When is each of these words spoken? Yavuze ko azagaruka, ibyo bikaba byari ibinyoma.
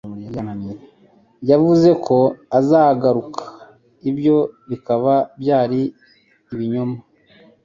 Yavuze 1.49 1.89
ko 2.05 2.17
azagaruka, 2.59 3.43
ibyo 4.09 4.37
bikaba 4.69 5.13
byari 5.39 5.81
ibinyoma. 6.53 6.97